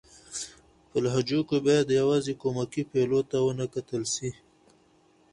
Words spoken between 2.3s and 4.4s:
کومکي فعلو ته و نه کتل سي.